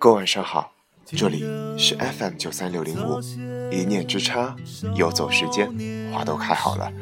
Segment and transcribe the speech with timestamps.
[0.00, 0.72] 各位晚上好，
[1.16, 1.42] 这里
[1.78, 3.18] 是 FM 九三六零五，
[3.72, 4.54] 一念之差，
[4.94, 5.66] 游走时间，
[6.12, 6.92] 花都开好了。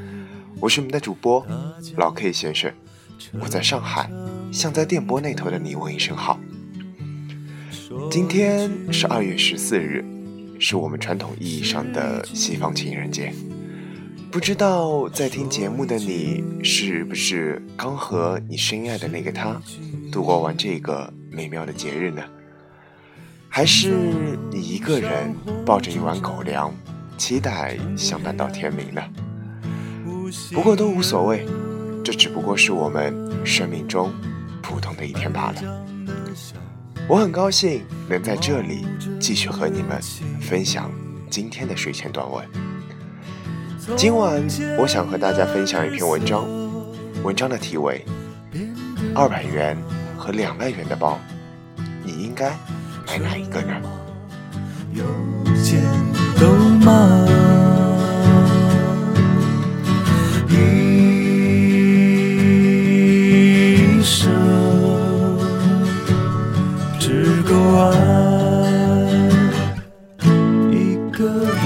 [0.61, 1.45] 我是你们的主播
[1.97, 2.73] 老 K 先生，
[3.41, 4.09] 我在上海，
[4.53, 6.39] 向在电波那头的你问一声好。
[8.09, 10.05] 今天是二月十四日，
[10.61, 13.33] 是我们传统意义上的西方情人节。
[14.31, 19.61] 不知道在听节目的你，是不是刚和你深爱的那个他，
[20.13, 22.23] 度过完这个美妙的节日呢？
[23.57, 23.89] 还是
[24.51, 26.71] 你一个人抱着一碗狗粮，
[27.17, 29.03] 期待相伴到天明呢？
[30.53, 31.47] 不过都无所谓，
[32.05, 34.13] 这只不过是我们生命中
[34.63, 35.87] 普通的一天罢了。
[37.09, 38.85] 我很高兴能在这里
[39.19, 39.99] 继续和你们
[40.39, 40.93] 分享
[41.31, 42.47] 今天的睡前短文。
[43.97, 44.47] 今晚
[44.79, 46.47] 我想和大家分享一篇文章，
[47.25, 48.05] 文章的题为
[49.15, 49.75] 《二百元
[50.15, 51.19] 和两万元的包，
[52.05, 52.51] 你应该》。
[53.37, 53.81] 一个呢？
[54.93, 55.05] 有
[55.63, 55.83] 钱
[56.39, 56.47] 都
[56.85, 57.27] 吗？
[60.49, 60.55] 一
[64.03, 64.31] 生
[66.99, 67.85] 只够爱
[70.71, 71.57] 一个人。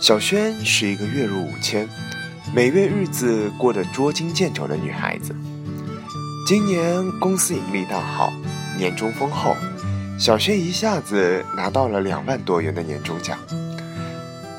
[0.00, 1.88] 小轩是一个月入五千。
[2.52, 5.32] 每月日子过得捉襟见肘的女孩子，
[6.44, 8.32] 今年公司盈利大好，
[8.76, 9.54] 年终丰厚，
[10.18, 13.38] 小薛一下子拿到了两万多元的年终奖。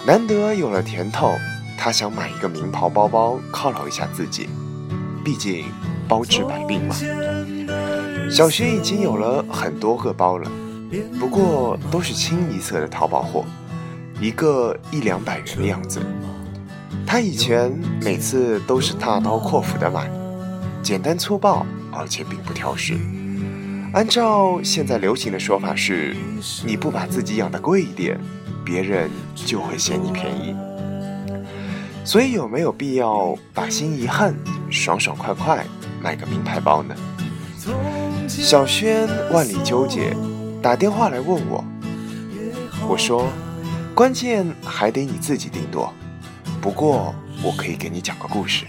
[0.08, 1.34] 难得有了甜头，
[1.78, 4.48] 她想买一个名牌包包犒劳一下自己，
[5.22, 5.66] 毕竟
[6.08, 6.96] 包治百病嘛。
[8.32, 10.50] 小薛已经有了很多个包了，
[11.20, 13.44] 不过都是清一色的淘宝货，
[14.22, 16.02] 一个一两百元的样子。
[17.12, 17.70] 他以前
[18.02, 20.10] 每次都是大刀阔斧的买，
[20.82, 22.98] 简单粗暴，而且并不挑食。
[23.92, 26.16] 按照现在流行的说法是，
[26.66, 28.18] 你不把自己养的贵一点，
[28.64, 30.56] 别人就会嫌你便宜。
[32.06, 34.34] 所以有没有必要把心一横，
[34.70, 35.66] 爽爽快快
[36.02, 36.96] 买个名牌包呢？
[38.26, 40.16] 小轩万里纠结，
[40.62, 41.62] 打电话来问我。
[42.88, 43.28] 我说，
[43.94, 45.94] 关键还得你自己定夺。
[46.62, 48.66] 不过，我可以给你讲个故事。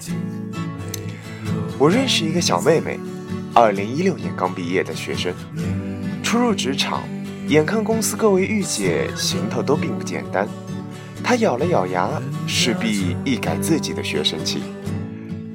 [1.78, 2.98] 我认识一个小妹妹，
[3.52, 5.34] 二零一六年刚毕业的学生，
[6.22, 7.02] 初入职场，
[7.48, 10.48] 眼看公司各位御姐行头都并不简单，
[11.22, 12.08] 她咬了咬牙，
[12.46, 14.62] 势必一改自己的学生气，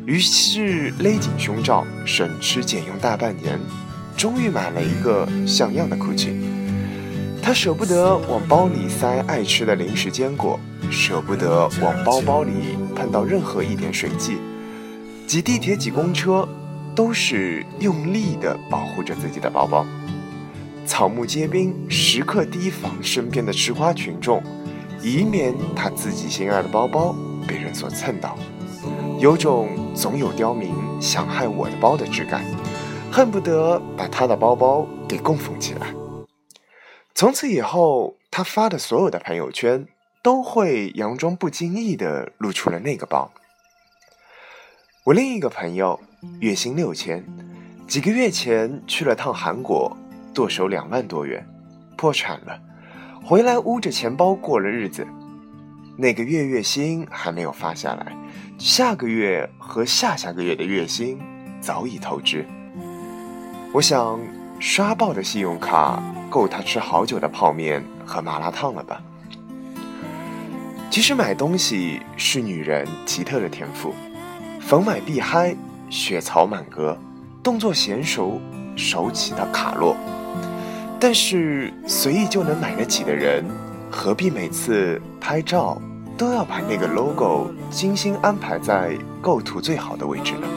[0.06, 3.60] 于是勒紧胸罩，省吃俭用大半年，
[4.16, 6.36] 终于买了一个像样的 GUCCI。
[7.42, 10.60] 她舍不得往包里塞爱吃的零食坚果。
[10.92, 14.38] 舍不得往包包里碰到任何一点水迹，
[15.28, 16.48] 挤地铁、挤公车，
[16.96, 19.86] 都是用力地保护着自己的包包。
[20.86, 24.42] 草木皆兵，时刻提防身边的吃瓜群众，
[25.02, 27.14] 以免他自己心爱的包包
[27.48, 28.38] 被人所蹭到。
[29.20, 32.46] 有种总有刁民想害我的包的质感，
[33.12, 35.94] 恨不得把他的包包给供奉起来。
[37.14, 39.88] 从此以后，他发的所有的朋友圈。
[40.28, 43.32] 都会佯装不经意的露出了那个包。
[45.06, 45.98] 我另一个朋友
[46.42, 47.26] 月薪六千，
[47.88, 49.96] 几个月前去了趟韩国，
[50.34, 51.48] 剁手两万多元，
[51.96, 52.60] 破产了，
[53.24, 55.08] 回来捂着钱包过了日子。
[55.98, 58.14] 那个月月薪还没有发下来，
[58.58, 61.18] 下个月和下下个月的月薪
[61.62, 62.46] 早已透支。
[63.72, 64.20] 我想
[64.60, 69.02] 刷爆的信用卡够他吃好久的泡面和麻辣烫了吧。
[70.90, 73.94] 其实买东西是女人奇特的天赋，
[74.60, 75.56] 逢买必嗨，
[75.90, 76.98] 血槽满格，
[77.44, 78.42] 动作娴熟，
[78.76, 79.96] 手起的卡落。
[81.00, 83.46] 但是随意就能买得起的人，
[83.92, 85.80] 何必每次拍照
[86.18, 90.48] 都要把那个 logo 精心安排在构图最好的位置呢？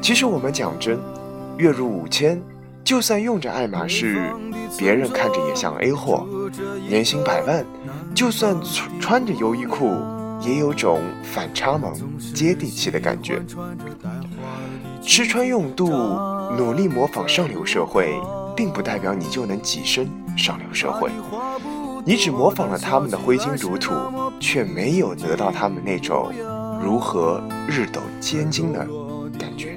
[0.00, 0.98] 其实我们讲真，
[1.56, 2.42] 月入五千，
[2.82, 4.20] 就算用着爱马仕，
[4.76, 6.26] 别人看着也像 A 货；
[6.88, 7.64] 年薪百万。
[8.14, 9.96] 就算穿穿着优衣库，
[10.40, 11.92] 也有种反差萌、
[12.34, 13.42] 接地气的感觉。
[15.02, 15.88] 吃穿用度，
[16.56, 18.14] 努力模仿上流社会，
[18.54, 21.10] 并不代表你就能跻身上流社会。
[22.04, 23.92] 你只模仿了他们的挥金如土，
[24.38, 26.32] 却没有得到他们那种
[26.82, 28.86] 如何日斗千金的
[29.38, 29.76] 感觉。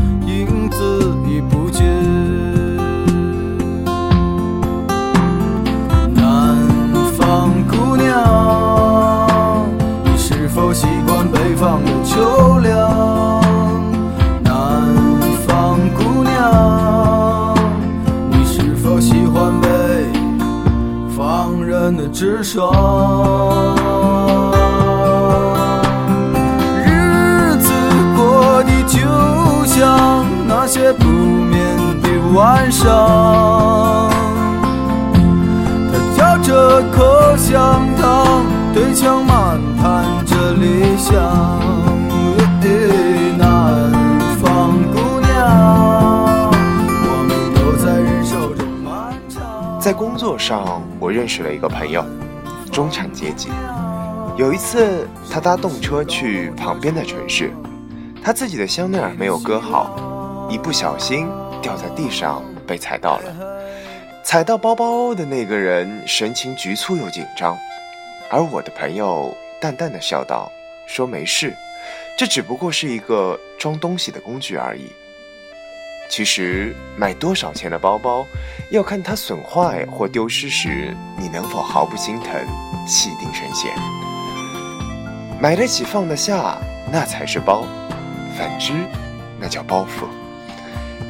[0.81, 1.85] 子已不见。
[6.13, 6.57] 南
[7.17, 9.67] 方姑娘
[10.03, 13.41] 你是否习惯北方的秋凉？
[14.43, 14.51] 南
[15.45, 17.55] 方姑娘，
[18.31, 19.67] 你是否喜欢北
[21.15, 23.80] 方人的直爽？
[32.33, 34.09] 晚上。
[36.43, 38.43] 这口香糖，
[38.73, 41.13] 对墙漫谈着理想。
[49.79, 49.93] 在。
[49.93, 52.03] 工作上，我认识了一个朋友，
[52.71, 53.49] 中产阶级。
[54.35, 57.51] 有一次，他搭动车去旁边的城市，
[58.23, 61.27] 他自己的香奈儿没有搁好，一不小心
[61.61, 63.61] 掉在地上，被踩到了。
[64.23, 67.57] 踩到包包的那个人神情局促又紧张，
[68.29, 70.51] 而我的朋友淡淡的笑道
[70.87, 71.53] ：“说没事，
[72.17, 74.91] 这只不过是一个装东西的工具而已。
[76.07, 78.25] 其实买多少钱的包包，
[78.69, 82.33] 要看它损坏或丢失时你能否毫不心疼，
[82.85, 83.71] 气定神闲。
[85.39, 86.57] 买得起放得下，
[86.91, 87.65] 那才是包；
[88.37, 88.73] 反之，
[89.39, 90.05] 那叫包袱。”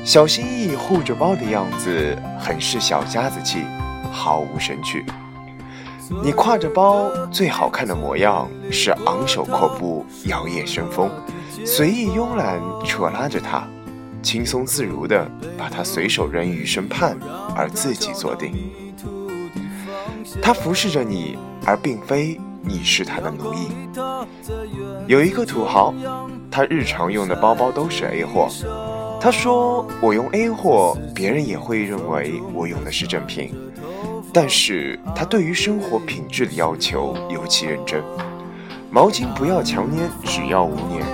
[0.03, 3.63] 小心翼翼护着包的样子，很是小家子气，
[4.11, 5.05] 毫无神趣。
[6.23, 11.09] 你挎着包最好看的模样是昂首阔步，摇曳生风，
[11.65, 13.65] 随意慵懒扯拉着它，
[14.23, 17.17] 轻松自如地把它随手扔于身畔，
[17.55, 18.53] 而自己坐定。
[20.41, 23.69] 他服侍着你，而并非你是他的奴役。
[25.07, 25.93] 有一个土豪，
[26.49, 28.49] 他日常用的包包都是 A 货。
[29.23, 33.53] 他说：“我用 A 货，别人也会认为我用的是正品。
[34.33, 38.01] 但是他对于生活品质的要求尤其认真。
[38.89, 41.05] 毛巾不要强粘，只要无粘；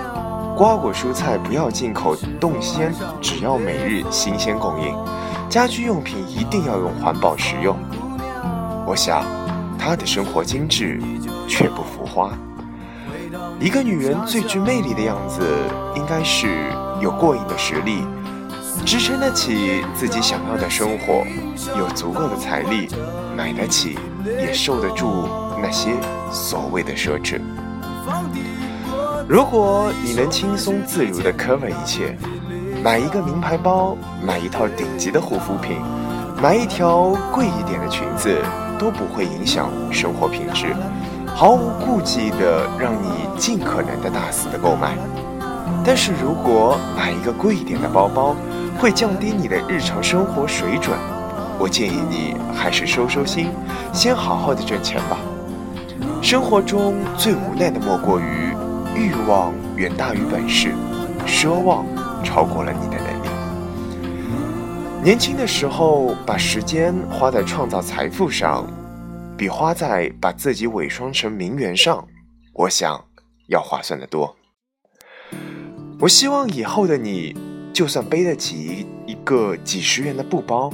[0.56, 4.94] 瓜果蔬菜不要进口冻鲜，只要每日新鲜供应；
[5.50, 7.76] 家居用品一定要用环保实用。
[8.86, 9.22] 我想，
[9.78, 10.98] 他的生活精致，
[11.46, 12.32] 却不浮夸。
[13.60, 15.40] 一个女人最具魅力的样子，
[15.94, 18.02] 应该是……”有过硬的实力，
[18.84, 21.24] 支撑得起自己想要的生活，
[21.78, 22.88] 有足够的财力，
[23.36, 25.28] 买得起，也受得住
[25.62, 25.92] 那些
[26.32, 27.40] 所谓的奢侈。
[29.28, 32.18] 如果你能轻松自如地 cover 一切，
[32.82, 35.76] 买一个名牌包，买一套顶级的护肤品，
[36.42, 38.42] 买一条贵一点的裙子，
[38.76, 40.74] 都不会影响生活品质，
[41.34, 44.96] 毫无顾忌地让你尽可能的大肆的购买。
[45.84, 48.34] 但是如果买一个贵一点的包包
[48.78, 50.96] 会降低你的日常生活水准，
[51.58, 53.48] 我建议你还是收收心，
[53.92, 55.16] 先好好的挣钱吧。
[56.20, 58.52] 生活中最无奈的莫过于
[58.94, 60.74] 欲望远大于本事，
[61.26, 61.86] 奢望
[62.24, 63.28] 超过了你的能力。
[65.02, 68.66] 年轻的时候把时间花在创造财富上，
[69.38, 72.08] 比花在把自己伪装成名媛上，
[72.52, 73.04] 我想
[73.46, 74.34] 要划算的多。
[76.00, 77.36] 我希望以后的你，
[77.72, 80.72] 就算背得起一个几十元的布包，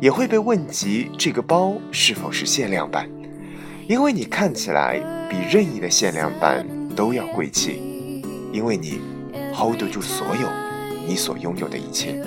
[0.00, 3.10] 也会被问及这个包是否是限量版，
[3.88, 9.00] 因为你看起来比任意的限量版都要贵气，因为你
[9.52, 10.48] hold 得住所有
[11.04, 12.24] 你所拥有的一切。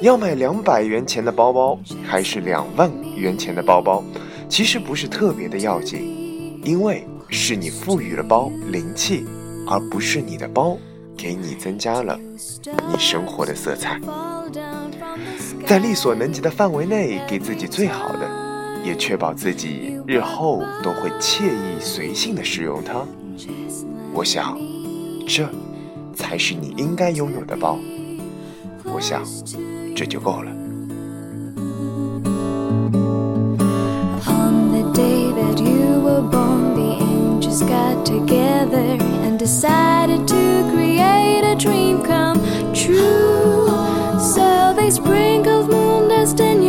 [0.00, 1.76] 要买两百元钱的包包，
[2.06, 4.00] 还是两万元钱的包包，
[4.48, 9.26] 其实不是特别的要紧，因为是你赋予了包灵气，
[9.66, 10.76] 而不是你的包。
[11.20, 12.16] 给你增加了
[12.88, 14.00] 你生活的色彩。
[15.66, 18.30] 在力所能及的范围内给自己最好的，
[18.84, 23.04] 也确保自己日后都会惬意随性的使用它。
[24.14, 24.56] 我想，
[25.26, 25.50] 这
[26.14, 27.76] 才是你应该拥有的包。
[28.84, 29.24] 我想，
[29.96, 30.52] 这就够了。
[39.38, 42.38] Decided to create a dream come
[42.74, 43.66] true.
[44.18, 46.62] So they sprinkled moon dust in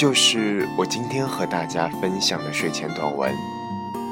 [0.00, 3.30] 就是我今天和大家分享的睡前短文。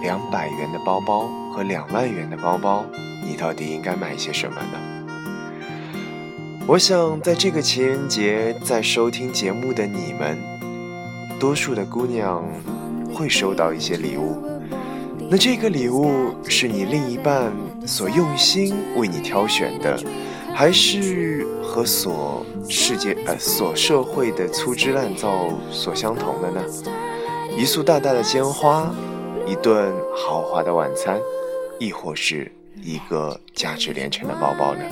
[0.03, 2.85] 两百元的包包和两万元的包包，
[3.25, 4.79] 你到底应该买些什么呢？
[6.67, 10.37] 我想，在这个情人节，在收听节目的你们，
[11.41, 12.45] 多数的姑娘
[13.15, 14.37] 会收到一些礼物。
[15.31, 17.51] 那这个礼物是你另一半
[17.87, 19.99] 所用心为你挑选的。
[20.59, 26.61] 还是和所世界呃所社会的粗制滥造所相同的呢？
[27.57, 28.93] 一束大大的鲜花，
[29.47, 31.21] 一顿豪华的晚餐，
[31.79, 32.51] 亦或是
[32.83, 34.83] 一个价值连城的包包呢？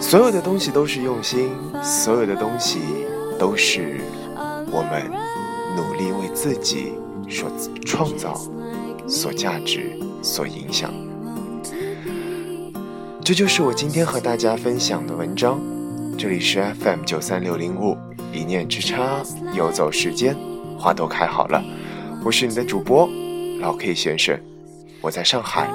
[0.00, 1.50] 所有的东西都是用心，
[1.82, 2.78] 所有的东西
[3.38, 4.00] 都是
[4.72, 5.12] 我们
[5.76, 6.94] 努力为自己
[7.28, 7.46] 所
[7.84, 8.40] 创造、
[9.06, 10.90] 所价值、所影响。
[13.22, 15.60] 这就是我今天和大家分享的文章。
[16.18, 17.96] 这里是 FM 九三六零五，
[18.32, 19.22] 一念之差，
[19.54, 20.34] 游走时间，
[20.78, 21.62] 花都开好了。
[22.24, 23.08] 我是你的主播
[23.60, 24.40] 老 K 先生，
[25.00, 25.70] 我在上海，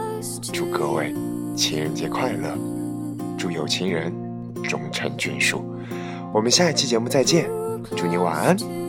[0.51, 1.13] 祝各位
[1.55, 2.57] 情人节快乐，
[3.37, 4.11] 祝有情人
[4.63, 5.63] 终成眷属。
[6.33, 7.49] 我们下一期节目再见，
[7.95, 8.84] 祝你晚安。